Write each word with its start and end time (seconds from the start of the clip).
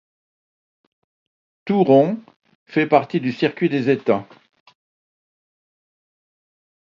Thouron 1.65 2.17
fait 2.65 2.87
partie 2.87 3.19
du 3.21 3.31
Circuit 3.31 3.69
des 3.69 3.91
étangs. 3.91 4.27